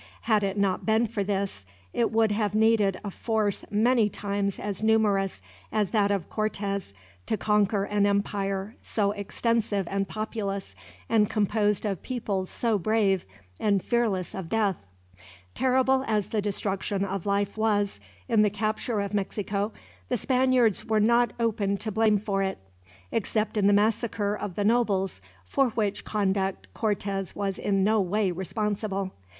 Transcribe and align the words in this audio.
Had 0.21 0.41
it 0.43 0.57
not 0.57 0.83
been 0.83 1.05
for 1.05 1.23
this, 1.23 1.63
it 1.93 2.11
would 2.11 2.31
have 2.31 2.55
needed 2.55 2.99
a 3.03 3.11
force 3.11 3.63
many 3.69 4.09
times 4.09 4.57
as 4.57 4.81
numerous 4.81 5.43
as 5.71 5.91
that 5.91 6.09
of 6.09 6.27
Cortez 6.27 6.95
to 7.27 7.37
conquer 7.37 7.83
an 7.83 8.07
empire 8.07 8.75
so 8.81 9.11
extensive 9.11 9.87
and 9.91 10.07
populous, 10.07 10.73
and 11.07 11.29
composed 11.29 11.85
of 11.85 12.01
peoples 12.01 12.49
so 12.49 12.79
brave 12.79 13.27
and 13.59 13.83
fearless 13.83 14.33
of 14.33 14.49
death. 14.49 14.77
Terrible 15.53 16.03
as 16.07 16.29
the 16.29 16.41
destruction 16.41 17.05
of 17.05 17.27
life 17.27 17.55
was, 17.55 17.99
in 18.27 18.41
the 18.41 18.49
capture 18.49 19.01
of 19.01 19.13
Mexico, 19.13 19.71
the 20.09 20.17
Spaniards 20.17 20.83
were 20.83 20.99
not 20.99 21.31
open 21.39 21.77
to 21.77 21.91
blame 21.91 22.17
for 22.17 22.41
it; 22.41 22.57
except 23.11 23.55
in 23.55 23.67
the 23.67 23.71
massacre 23.71 24.33
of 24.33 24.55
the 24.55 24.63
nobles, 24.63 25.21
for 25.45 25.69
which 25.69 26.03
conduct 26.03 26.73
Cortez 26.73 27.35
was 27.35 27.59
in 27.59 27.83
no 27.83 28.01
way 28.01 28.31
responsible. 28.31 29.11